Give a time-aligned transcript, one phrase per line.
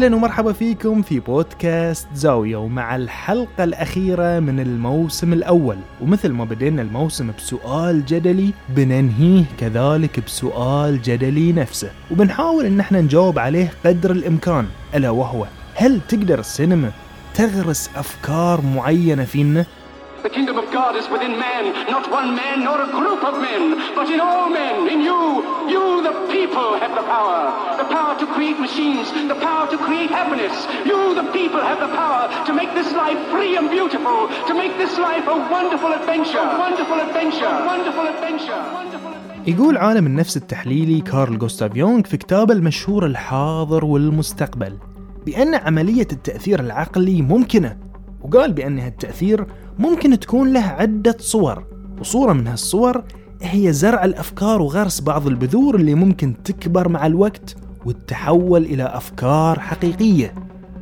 [0.00, 5.76] أهلا ومرحبا فيكم في بودكاست زاوية ومع الحلقة الأخيرة من الموسم الأول.
[6.00, 11.90] ومثل ما بدينا الموسم بسؤال جدلي بننهيه كذلك بسؤال جدلي نفسه.
[12.10, 14.66] وبنحاول إن إحنا نجاوب عليه قدر الإمكان.
[14.94, 16.90] ألا وهو هل تقدر السينما
[17.34, 19.66] تغرس أفكار معينة فينا؟
[20.22, 23.94] The kingdom of God is within man, not one man nor a group of men,
[23.94, 25.20] but in all men, in you.
[25.74, 27.40] You, the people, have the power.
[27.82, 30.54] The power to create machines, the power to create happiness.
[30.84, 34.76] You, the people, have the power to make this life free and beautiful, to make
[34.76, 38.60] this life a wonderful adventure, a wonderful adventure, a wonderful adventure.
[38.80, 39.46] wonderful adventure.
[39.46, 44.78] يقول عالم النفس التحليلي كارل جوستاف يونغ في كتابه المشهور الحاضر والمستقبل
[45.26, 47.76] بأن عملية التأثير العقلي ممكنة
[48.22, 49.46] وقال بأن هالتأثير
[49.78, 51.64] ممكن تكون له عدة صور
[52.00, 53.02] وصورة من هالصور
[53.42, 60.34] هي زرع الأفكار وغرس بعض البذور اللي ممكن تكبر مع الوقت وتتحول إلى أفكار حقيقية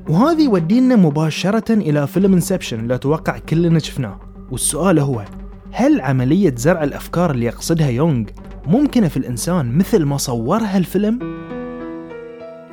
[0.09, 5.25] وهذا يودينا مباشرة إلى فيلم انسبشن اللي أتوقع كلنا شفناه والسؤال هو
[5.73, 8.25] هل عملية زرع الأفكار اللي يقصدها يونغ
[8.67, 11.19] ممكنة في الإنسان مثل ما صورها الفيلم؟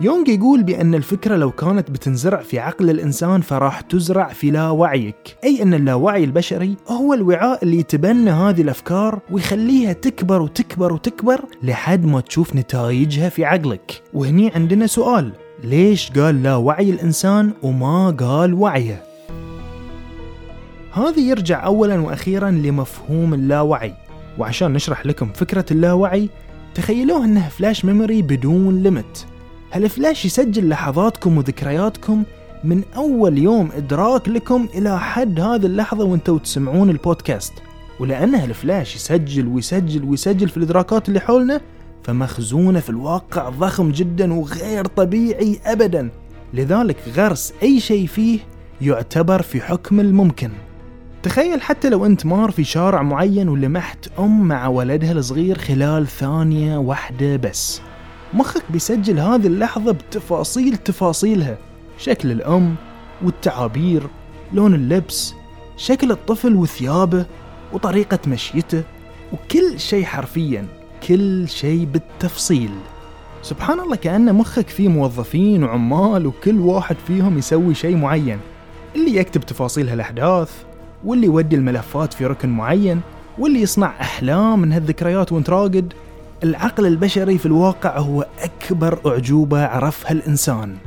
[0.02, 5.64] يونغ يقول بأن الفكرة لو كانت بتنزرع في عقل الإنسان فراح تزرع في لاوعيك أي
[5.64, 12.22] أن اللاوعي البشري هو الوعاء اللي يتبنى هذه الأفكار ويخليها تكبر وتكبر وتكبر لحد ما
[12.22, 14.02] تشوف نتائجها في عقلك.
[14.14, 15.32] وهني عندنا سؤال
[15.64, 19.04] ليش قال لا وعي الإنسان وما قال وعيه؟
[20.92, 23.94] هذا يرجع أولا وأخيرا لمفهوم اللاوعي.
[24.38, 26.30] وعشان نشرح لكم فكرة اللاوعي
[26.76, 29.35] تخيلوه أنه flash memory بدون limit
[29.72, 32.24] هالفلاش يسجل لحظاتكم وذكرياتكم
[32.64, 37.54] من أول يوم إدراك لكم إلى حد هذه اللحظة وأنتوا تسمعون البودكاست.
[38.00, 41.62] ولأن هالفلاش يسجل ويسجل ويسجل في الإدراكات اللي حولنا
[42.04, 46.10] فمخزونة في الواقع ضخم جدا وغير طبيعي أبدا.
[46.54, 48.40] لذلك غرس أي شيء فيه
[48.82, 50.52] يعتبر في حكم الممكن.
[51.24, 56.78] تخيل حتى لو أنت مار في شارع معين ولمحت أم مع ولدها الصغير خلال ثانية
[56.78, 57.82] واحدة بس.
[58.36, 61.58] مخك بيسجل هذه اللحظة بتفاصيل تفاصيلها.
[61.98, 62.76] شكل الأم
[63.24, 64.04] والتعابير
[64.54, 65.34] لون اللبس
[65.78, 67.26] شكل الطفل وثيابه
[67.74, 68.84] وطريقة مشيته
[69.34, 70.68] وكل شيء حرفيا
[71.08, 72.70] كل شيء بالتفصيل.
[73.42, 78.40] سبحان الله كأن مخك فيه موظفين وعمال وكل واحد فيهم يسوي شيء معين.
[78.96, 80.52] اللي يكتب تفاصيل هالأحداث
[81.04, 83.02] واللي يودي الملفات في ركن معين
[83.38, 85.94] واللي يصنع أحلام من هالذكريات وانت راقد.
[86.46, 90.78] العقل البشري في الواقع هو أكبر أعجوبة عرفها الإنسان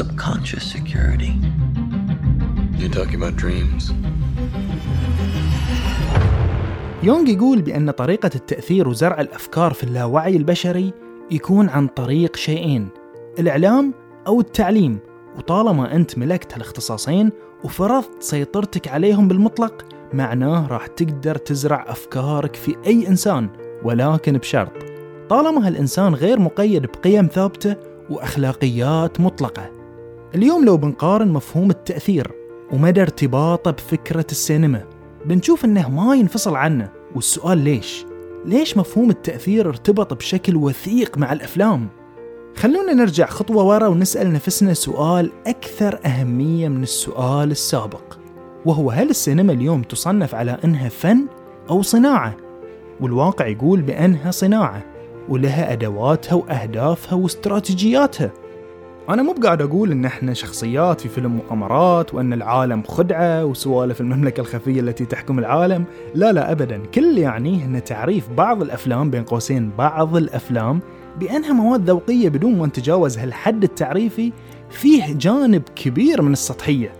[0.00, 1.32] Subconscious security.
[2.78, 3.92] You're talking about dreams.
[7.02, 10.92] يونغ يقول بأن طريقة التأثير وزرع الأفكار في اللاوعي البشري
[11.30, 12.88] يكون عن طريق شيئين،
[13.38, 13.94] الإعلام
[14.26, 14.98] أو التعليم
[15.38, 17.30] وطالما أنت ملكت هالاختصاصين
[17.64, 23.48] وفرضت سيطرتك عليهم بالمطلق معناه راح تقدر تزرع أفكارك في أي إنسان
[23.84, 24.72] ولكن بشرط
[25.28, 27.76] طالما هالإنسان غير مقيد بقيم ثابتة
[28.10, 29.70] وأخلاقيات مطلقة
[30.34, 32.30] اليوم لو بنقارن مفهوم التأثير
[32.72, 34.84] ومدى ارتباطه بفكرة السينما
[35.24, 38.06] بنشوف إنه ما ينفصل عنه والسؤال ليش؟
[38.44, 41.88] ليش مفهوم التأثير ارتبط بشكل وثيق مع الأفلام؟
[42.60, 48.18] خلونا نرجع خطوة ورا ونسأل نفسنا سؤال أكثر أهمية من السؤال السابق
[48.64, 51.26] وهو هل السينما اليوم تصنف على أنها فن
[51.70, 52.36] أو صناعة؟
[53.00, 54.82] والواقع يقول بأنها صناعة
[55.28, 58.30] ولها أدواتها وأهدافها واستراتيجياتها.
[59.08, 64.40] أنا مو بقاعد أقول إن إحنا شخصيات في فيلم مؤامرات وأن العالم خدعة وسوالف المملكة
[64.40, 65.84] الخفية التي تحكم العالم،
[66.14, 70.80] لا لا أبدا، كل اللي يعنيه إن تعريف بعض الأفلام بين قوسين بعض الأفلام
[71.18, 74.32] بأنها مواد ذوقية بدون ما نتجاوز هالحد التعريفي
[74.70, 76.92] فيه جانب كبير من السطحية.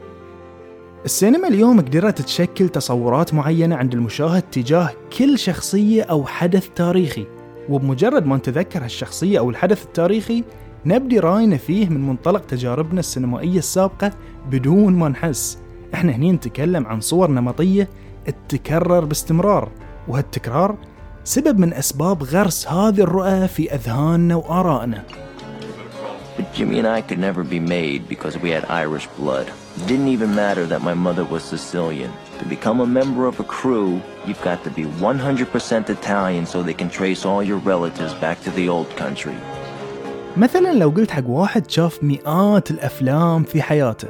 [1.05, 7.27] السينما اليوم قدرت تشكل تصورات معينة عند المشاهد تجاه كل شخصية أو حدث تاريخي،
[7.69, 10.45] وبمجرد ما نتذكر هالشخصية أو الحدث التاريخي
[10.87, 14.13] نبدي راينا فيه من منطلق تجاربنا السينمائية السابقة
[14.51, 15.59] بدون ما نحس
[15.95, 17.89] إحنا هني نتكلم عن صور نمطية
[18.49, 19.69] تتكرر باستمرار
[20.09, 20.77] وهالتكرار
[21.25, 25.05] سبب من أسباب غرس هذه الرؤى في أذهاننا وآرائنا
[26.37, 29.47] But Jimmy and I could never be made because we had Irish blood.
[29.77, 32.11] It didn't even matter that my mother was Sicilian.
[32.39, 36.73] To become a member of a crew, you've got to be 100% Italian so they
[36.73, 39.37] can trace all your relatives back to the old country.
[40.37, 44.09] مثلا لو قلت حق واحد شاف مئات الأفلام في حياته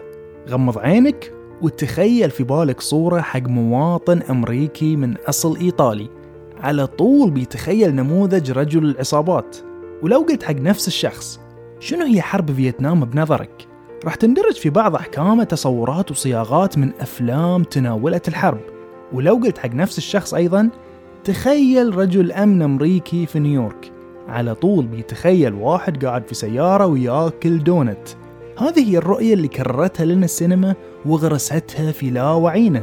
[0.48, 1.32] غمض عينك
[1.62, 6.19] وتخيل في بالك صورة حق مواطن أمريكي من أصل إيطالي
[6.60, 9.56] على طول بيتخيل نموذج رجل العصابات.
[10.02, 11.40] ولو قلت حق نفس الشخص
[11.80, 13.66] شنو هي حرب فيتنام بنظرك؟
[14.04, 18.60] راح تندرج في بعض أحكامه تصورات وصياغات من أفلام تناولت الحرب.
[19.12, 20.70] ولو قلت حق نفس الشخص أيضا
[21.24, 23.92] تخيل رجل أمن أمريكي في نيويورك.
[24.28, 28.08] على طول بيتخيل واحد قاعد في سيارة وياكل دونت.
[28.58, 30.74] هذه هي الرؤية اللي كررتها لنا السينما
[31.06, 32.82] وغرستها في لاوعينا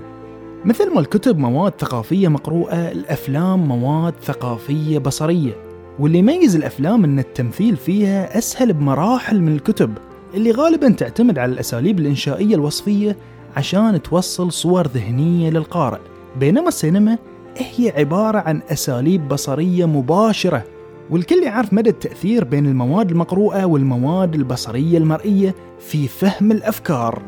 [0.68, 5.54] مثل ما الكتب مواد ثقافية مقروءة الأفلام مواد ثقافية بصرية.
[6.00, 9.98] واللي يميز الأفلام أن التمثيل فيها أسهل بمراحل من الكتب
[10.34, 13.18] اللي غالبا تعتمد على الأساليب الإنشائية الوصفية
[13.56, 16.00] عشان توصل صور ذهنية للقارئ.
[16.40, 17.18] بينما السينما
[17.58, 20.64] هي عبارة عن أساليب بصرية مباشرة
[21.10, 27.22] والكل يعرف مدى التأثير بين المواد المقروءة والمواد البصرية المرئية في فهم الأفكار.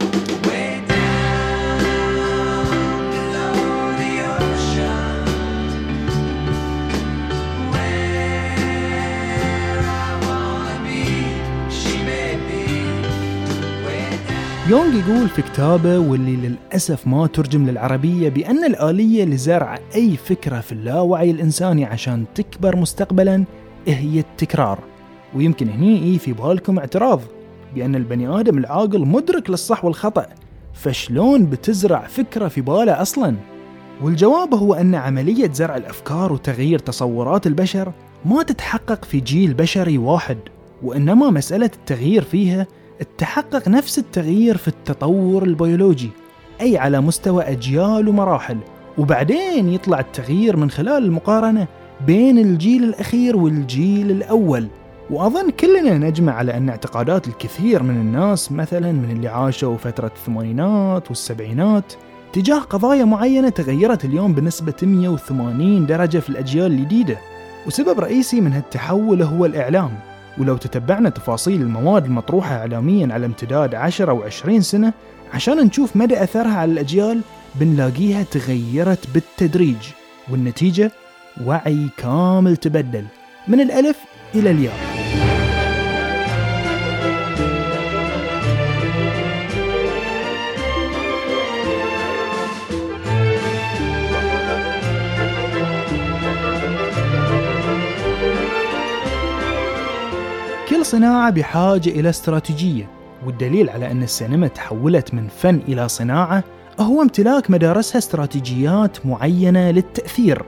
[14.70, 20.72] يونغ يقول في كتابه واللي للأسف ما ترجم للعربية بأن الآلية لزرع أي فكرة في
[20.72, 23.46] اللاوعي الإنساني عشان تكبر مستقبلا
[23.88, 24.80] هي التكرار
[25.36, 27.22] ويمكن هني في بالكم اعتراض
[27.76, 30.26] بأن البني آدم العاقل مدرك للصح والخطأ
[30.74, 33.36] فشلون بتزرع فكرة في باله أصلا؟
[34.02, 37.94] والجواب هو أن عملية زرع الأفكار وتغيير تصورات البشر
[38.26, 40.38] ما تتحقق في جيل بشري واحد
[40.84, 42.68] وإنما مسألة التغيير فيها
[43.18, 46.10] تحقق نفس التغيير في التطور البيولوجي
[46.62, 48.58] أي على مستوى أجيال ومراحل
[48.98, 51.68] وبعدين يطلع التغيير من خلال المقارنة
[52.08, 54.68] بين الجيل الأخير والجيل الأول.
[55.10, 61.08] وأظن كلنا نجمع على أن اعتقادات الكثير من الناس مثلا من اللي عاشوا فترة الثمانينات
[61.10, 61.94] والسبعينات
[62.34, 67.18] تجاه قضايا معينة تغيرت اليوم بنسبة 180 درجة في الأجيال الجديدة.
[67.68, 70.09] وسبب رئيسي من هالتحول هو الإعلام.
[70.38, 74.94] ولو تتبعنا تفاصيل المواد المطروحة إعلاميا على امتداد 10 أو 20 سنة
[75.34, 77.22] عشان نشوف مدى أثرها على الأجيال
[77.56, 79.78] بنلاقيها تغيرت بالتدريج
[80.32, 80.92] والنتيجة
[81.46, 83.06] وعي كامل تبدل
[83.48, 83.98] من الألف
[84.36, 84.99] إلى الياء.
[100.90, 102.90] كل صناعة بحاجة إلى استراتيجية
[103.26, 106.44] والدليل على أن السينما تحولت من فن إلى صناعة
[106.80, 110.46] هو امتلاك مدارسها استراتيجيات معينة للتأثير.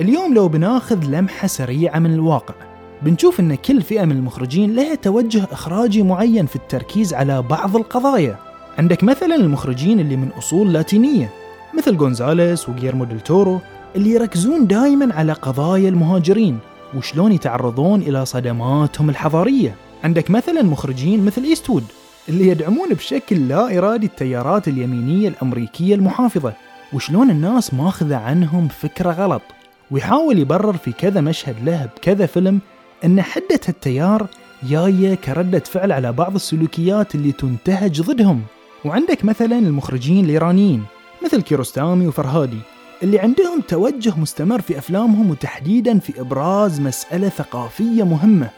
[0.00, 2.54] اليوم لو بناخذ لمحة سريعة من الواقع
[3.02, 8.36] بنشوف أن كل فئة من المخرجين لها توجه إخراجي معين في التركيز على بعض القضايا.
[8.78, 11.30] عندك مثلا المخرجين اللي من أصول لاتينية
[11.78, 13.60] مثل غونزاليس وغيرمو ديل تورو
[13.96, 16.58] اللي يركزون دائما على قضايا المهاجرين.
[16.96, 19.74] وشلون يتعرضون إلى صدماتهم الحضارية.
[20.04, 21.84] عندك مثلا مخرجين مثل إيستوود
[22.28, 26.52] اللي يدعمون بشكل لا إرادي التيارات اليمينية الأمريكية المحافظة
[26.92, 29.42] وشلون الناس ماخذة عنهم فكرة غلط.
[29.90, 32.60] ويحاول يبرر في كذا مشهد له بكذا فيلم
[33.04, 34.26] أن حدة التيار
[34.62, 38.42] جاية كردة فعل على بعض السلوكيات اللي تنتهج ضدهم.
[38.84, 40.84] وعندك مثلا المخرجين الإيرانيين
[41.24, 42.58] مثل كيروستامي وفرهادي.
[43.02, 48.50] اللي عندهم توجه مستمر في أفلامهم وتحديدا في إبراز مسألة ثقافية مهمة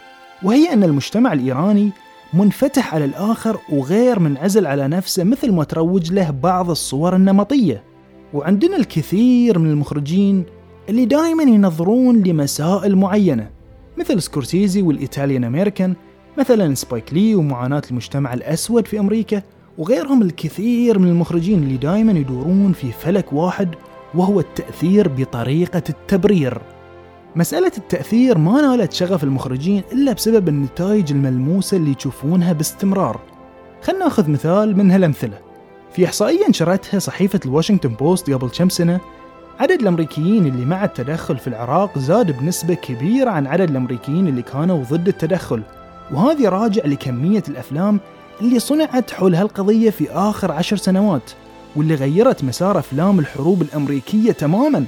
[0.43, 1.91] وهي أن المجتمع الإيراني
[2.35, 7.83] منفتح على الآخر وغير منعزل على نفسه مثل ما تروج له بعض الصور النمطية.
[8.35, 10.45] وعندنا الكثير من المخرجين
[10.89, 13.51] اللي دائما ينظرون لمسائل معينة
[13.99, 15.95] مثل سكورسيزي وال Italian American
[16.39, 19.43] مثلا سبايك لي ومعاناة المجتمع الأسود في أمريكا
[19.79, 23.69] وغيرهم الكثير من المخرجين اللي دائما يدورون في فلك واحد
[24.17, 26.59] وهو التأثير بطريقة التبرير.
[27.37, 33.21] مسألة التأثير ما نالت شغف المخرجين إلا بسبب النتائج الملموسة اللي يشوفونها باستمرار.
[33.83, 35.39] خلنا نأخذ مثال من هالأمثلة
[35.93, 39.01] في إحصائية نشرتها صحيفة الواشنطن بوست قبل كم سنة
[39.61, 44.85] عدد الأمريكيين اللي مع التدخل في العراق زاد بنسبة كبيرة عن عدد الأمريكيين اللي كانوا
[44.85, 45.63] ضد التدخل.
[46.13, 48.01] وهذه راجع لكمية الأفلام
[48.41, 51.31] اللي صنعت حول هالقضية في آخر عشر سنوات.
[51.77, 54.85] واللي غيرت مسار أفلام الحروب الأمريكية تماما.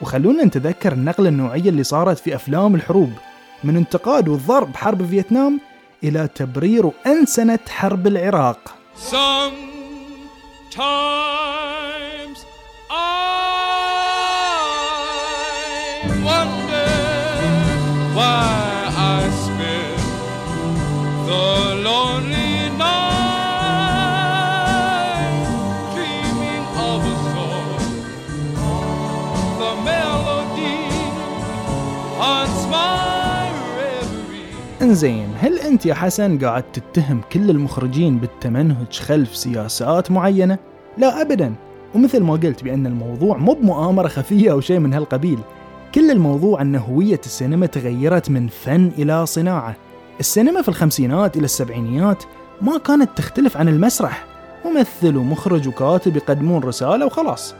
[0.00, 3.12] وخلونا نتذكر النقلة النوعية اللي صارت في أفلام الحروب
[3.64, 5.60] من انتقاد والضرب حرب فيتنام
[6.04, 8.74] إلى تبرير وأنسنة حرب العراق.
[9.10, 9.80] Sometimes
[34.90, 40.58] انزين هل أنت يا حسن قاعد تتهم كل المخرجين بالتمنهج خلف سياسات معينة؟
[40.98, 41.54] لا ابدا.
[41.94, 45.38] ومثل ما قلت بأن الموضوع مو بمؤامرة خفية أو شيء من هالقبيل.
[45.94, 49.76] كل الموضوع أن هوية السينما تغيرت من فن إلى صناعة.
[50.20, 52.24] السينما في الخمسينات إلى السبعينيات
[52.62, 54.24] ما كانت تختلف عن المسرح.
[54.64, 57.54] ممثل ومخرج وكاتب يقدمون رسالة وخلاص.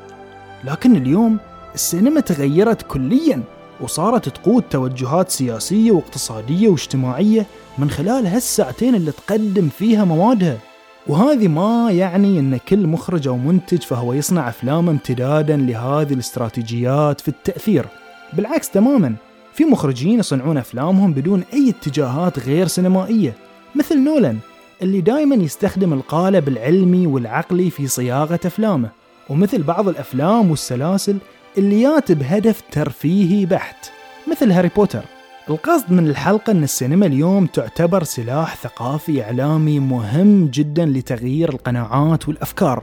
[0.65, 1.39] لكن اليوم
[1.75, 3.43] السينما تغيرت كليا.
[3.81, 7.47] وصارت تقود توجهات سياسية واقتصادية واجتماعية
[7.79, 10.59] من خلال هالساعتين اللي تقدم فيها موادها.
[11.07, 17.29] وهذه ما يعني إن كل مخرج أو منتج فهو يصنع افلام امتدادا لهذه الاستراتيجيات في
[17.29, 17.87] التأثير.
[18.33, 19.15] بالعكس تماما
[19.53, 23.35] في مخرجين يصنعون أفلامهم بدون أي اتجاهات غير سينمائية
[23.75, 24.39] مثل نولان
[24.83, 28.91] اللي دائما يستخدم القالب العلمي والعقلي في صياغة أفلامه.
[29.31, 31.17] ومثل بعض الأفلام والسلاسل
[31.59, 33.91] اللي يات بهدف ترفيهي بحت
[34.31, 35.05] مثل هاري بوتر.
[35.51, 42.83] القصد من الحلقة أن السينما اليوم تعتبر سلاح ثقافي إعلامي مهم جدا لتغيير القناعات والأفكار.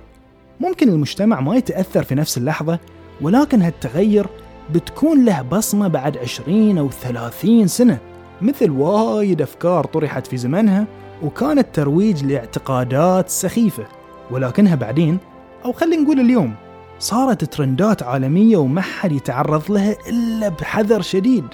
[0.60, 2.80] ممكن المجتمع ما يتأثر في نفس اللحظة
[3.22, 4.28] ولكن هالتغير
[4.74, 7.98] بتكون له بصمة بعد 20 أو 30 سنة
[8.42, 10.88] مثل وايد أفكار طرحت في زمنها
[11.24, 13.86] وكانت ترويج لاعتقادات سخيفة.
[14.32, 15.18] ولكنها بعدين
[15.66, 16.56] أو خلينا نقول اليوم
[17.00, 21.46] صارت ترندات عالمية وما حد يتعرض لها إلا بحذر شديد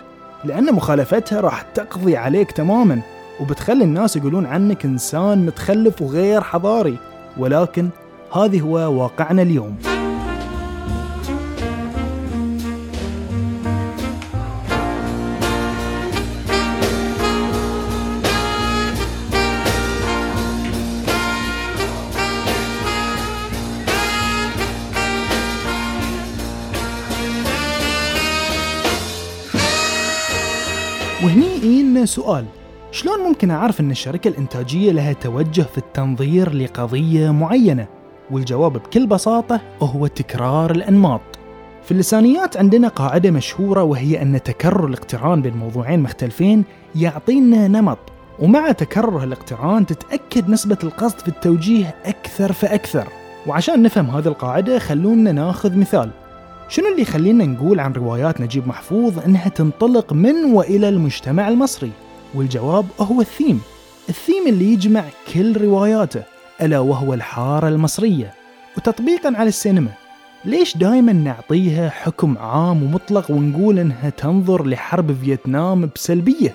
[0.45, 3.01] لأن مخالفتها راح تقضي عليك تماما
[3.39, 6.97] وبتخلي الناس يقولون عنك إنسان متخلف وغير حضاري
[7.37, 7.89] ولكن
[8.35, 9.92] هذه هو واقعنا اليوم.
[31.23, 32.45] وهني سؤال
[32.91, 37.87] شلون ممكن أعرف أن الشركة الإنتاجية لها توجه في التنظير لقضية معينة؟
[38.31, 41.21] والجواب بكل بساطة هو تكرار الأنماط.
[41.83, 46.63] في اللسانيات عندنا قاعدة مشهورة وهي أن تكرر الاقتران بين موضوعين مختلفين
[46.95, 47.99] يعطينا نمط
[48.39, 53.07] ومع تكرر الاقتران تتأكد نسبة القصد في التوجيه أكثر فأكثر.
[53.47, 56.09] وعشان نفهم هذه القاعدة خلونا ناخذ مثال.
[56.69, 61.91] شنو اللي يخلينا نقول عن روايات نجيب محفوظ إنها تنطلق من وإلى المجتمع المصري؟
[62.35, 63.61] والجواب هو الثيم،
[64.09, 65.03] الثيم اللي يجمع
[65.33, 66.23] كل رواياته
[66.61, 68.33] ألا وهو الحارة المصرية،
[68.77, 69.91] وتطبيقا على السينما،
[70.45, 76.53] ليش دائما نعطيها حكم عام ومطلق ونقول إنها تنظر لحرب فيتنام بسلبية؟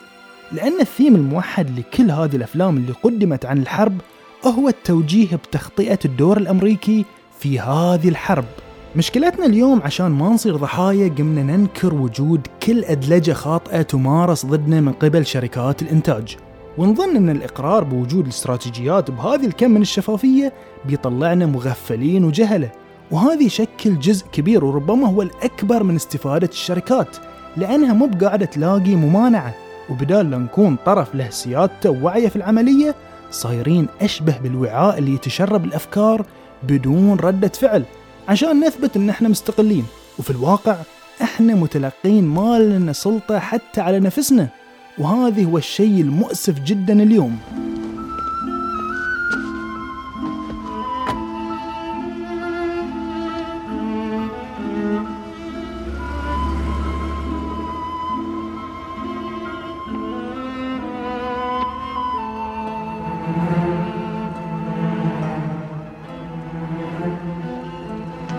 [0.53, 4.01] لأن الثيم الموحد لكل هذه الأفلام اللي قدمت عن الحرب
[4.47, 7.05] هو التوجيه بتخطئه الدور الأمريكي
[7.41, 8.45] في هذه الحرب.
[8.97, 14.93] مشكلتنا اليوم عشان ما نصير ضحايا قمنا ننكر وجود كل أدلجة خاطئة تمارس ضدنا من
[14.93, 16.37] قبل شركات الإنتاج.
[16.79, 20.53] ونظن أن الإقرار بوجود الاستراتيجيات بهذه الكم من الشفافية
[20.85, 22.71] بيطلعنا مغفلين وجهلة.
[23.11, 27.17] وهذا يشكل جزء كبير وربما هو الأكبر من استفادة الشركات
[27.57, 29.55] لأنها مو بقاعدة تلاقي ممانعة.
[29.91, 32.95] وبدال لا نكون طرف له سيادته ووعيه في العملية
[33.31, 36.27] صايرين أشبه بالوعاء اللي يتشرب الأفكار
[36.63, 37.85] بدون ردة فعل.
[38.29, 39.85] عشان نثبت إن إحنا مستقلين.
[40.19, 40.77] وفي الواقع
[41.23, 44.49] إحنا متلقين ما لنا سلطة حتى على نفسنا.
[44.99, 47.39] وهذا هو الشيء المؤسف جدا اليوم.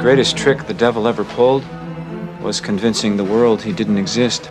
[0.10, 1.64] Greatest trick the devil ever pulled
[2.48, 4.50] was convincing the world he didn't exist.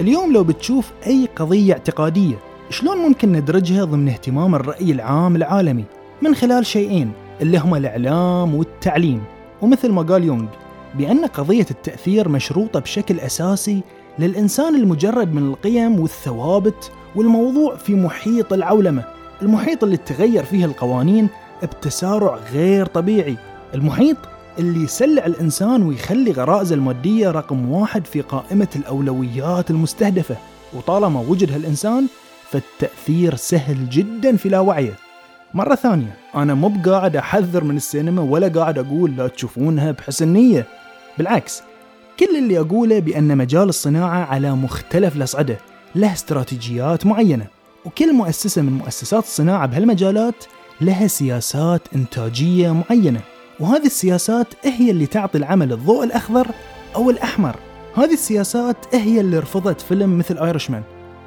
[0.00, 2.38] اليوم لو بتشوف أي قضية اعتقادية
[2.70, 5.84] شلون ممكن ندرجها ضمن اهتمام الرأي العام العالمي؟
[6.22, 9.22] من خلال شيئين اللي هما الإعلام والتعليم.
[9.62, 10.48] ومثل ما قال يونغ
[10.94, 13.82] بأن قضية التأثير مشروطة بشكل أساسي
[14.18, 19.04] للإنسان المجرد من القيم والثوابت والموضوع في محيط العولمة.
[19.42, 21.28] المحيط اللي تغير فيه القوانين
[21.62, 23.36] بتسارع غير طبيعي.
[23.74, 24.16] المحيط
[24.58, 30.36] اللي يسلع الإنسان ويخلي غرائزه المادية رقم واحد في قائمة الأولويات المستهدفة.
[30.74, 32.06] وطالما وجد هالإنسان
[32.50, 34.92] فالتأثير سهل جدا في لاوعيه
[35.54, 40.66] مرة ثانية أنا مو بقاعد أحذر من السينما ولا قاعد أقول لا تشوفونها بحسن نية.
[41.18, 41.62] بالعكس
[42.20, 45.58] كل اللي أقوله بأن مجال الصناعة على مختلف الأصعدة
[45.94, 47.46] له استراتيجيات معينة.
[47.84, 50.44] وكل مؤسسة من مؤسسات الصناعة بهالمجالات
[50.80, 53.20] لها سياسات إنتاجية معينة.
[53.60, 56.46] وهذه السياسات هي اللي تعطي العمل الضوء الأخضر
[56.96, 57.56] أو الأحمر.
[57.94, 60.82] هذه السياسات هي اللي رفضت فيلم مثل Irishman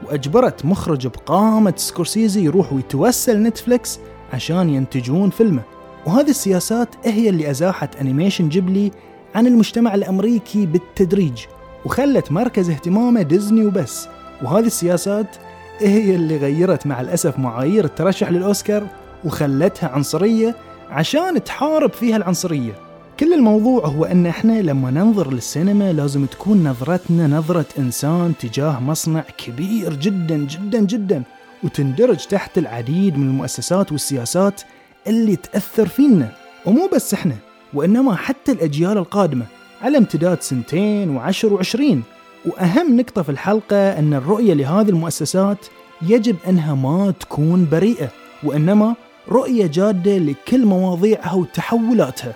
[0.05, 4.00] وأجبرت مخرج بقامة سكورسيزي يروح ويتوسل نتفليكس
[4.34, 5.62] عشان ينتجون فيلمه.
[6.05, 8.91] وهذه السياسات هي اللي أزاحت animation جيبلي
[9.36, 11.46] عن المجتمع الأمريكي بالتدريج
[11.86, 14.08] وخلت مركز اهتمامه ديزني وبس.
[14.44, 15.36] وهذه السياسات
[15.79, 18.88] هي اللي غيرت مع الأسف معايير الترشح للأوسكار
[19.24, 20.55] وخلتها عنصرية
[20.89, 22.73] عشان تحارب فيها العنصرية.
[23.19, 29.23] كل الموضوع هو إن إحنا لما ننظر للسينما لازم تكون نظرتنا نظرة إنسان تجاه مصنع
[29.37, 31.23] كبير جدا جدا جدا
[31.63, 34.61] وتندرج تحت العديد من المؤسسات والسياسات
[35.07, 36.31] اللي تأثر فينا.
[36.65, 37.35] ومو بس إحنا
[37.73, 39.45] وإنما حتى الأجيال القادمة
[39.81, 42.03] على امتداد سنتين وعشر وعشرين.
[42.45, 45.57] وأهم نقطة في الحلقة إن الرؤية لهذه المؤسسات
[46.01, 48.09] يجب إنها ما تكون بريئة
[48.43, 48.95] وإنما
[49.29, 52.34] رؤية جادة لكل مواضيعها وتحولاتها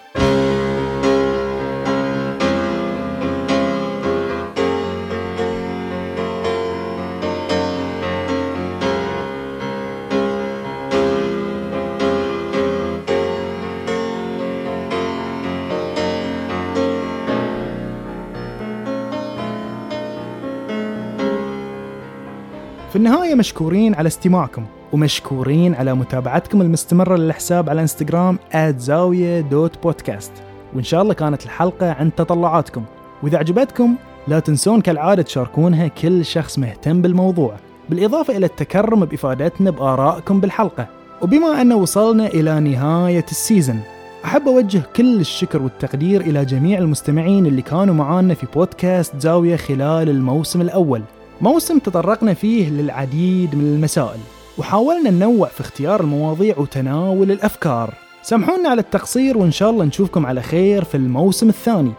[22.90, 24.66] في النهاية مشكورين على استماعكم.
[24.94, 30.32] ومشكورين على متابعتكم المستمرة للحساب على إنستغرام زاوية دوت بودكاست.
[30.76, 32.84] وإن شاء الله كانت الحلقة عن تطلعاتكم.
[33.24, 33.96] وإذا عجبتكم
[34.28, 37.56] لا تنسون كالعادة تشاركونها كل شخص مهتم بالموضوع.
[37.90, 40.88] بالإضافة إلى التكرم بإفادتنا بآرائكم بالحلقة.
[41.22, 43.80] وبما أن وصلنا إلى نهاية السيزن
[44.26, 50.10] أحب أوجه كل الشكر والتقدير إلى جميع المستمعين اللي كانوا معانا في بودكاست زاوية خلال
[50.10, 51.02] الموسم الأول.
[51.42, 54.20] موسم تطرقنا فيه للعديد من المسائل.
[54.60, 57.94] وحاولنا ننوع في اختيار المواضيع وتناول الأفكار.
[58.22, 61.92] سامحونا على التقصير وإن شاء الله نشوفكم على خير في الموسم الثاني.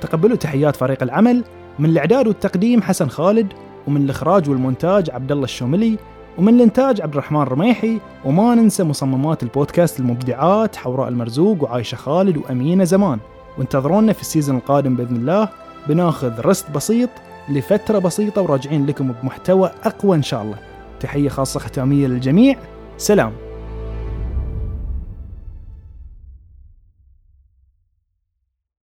[0.00, 1.44] تقبلوا تحيات فريق العمل
[1.78, 3.52] من الإعداد والتقديم حسن خالد
[3.86, 5.98] ومن الإخراج والمونتاج عبد الله الشوملي
[6.38, 12.84] ومن الإنتاج عبد الرحمن رميحي وما ننسى مصممات البودكاست المبدعات حوراء المرزوق وعايشة خالد وأمينة
[12.84, 13.18] زمان.
[13.58, 15.48] وانتظرونا في ال season القادم بإذن الله
[15.88, 17.10] بناخذ رست بسيط
[17.48, 20.75] لفترة بسيطة وراجعين لكم بمحتوى أقوى إن شاء الله.
[21.00, 22.56] تحية خاصة ختامية للجميع.
[22.96, 23.45] سلام.